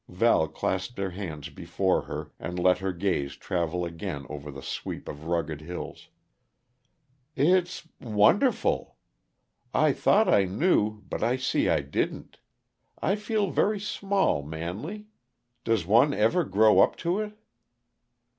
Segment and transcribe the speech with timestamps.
[0.09, 5.07] Val clasped her hands before her and let her gaze travel again over the sweep
[5.07, 6.09] of rugged hills.
[7.35, 8.97] "It's wonderful.
[9.75, 12.39] I thought I knew, but I see I didn't.
[12.99, 15.05] I feel very small, Manley;
[15.63, 17.37] does one ever grow up to it?"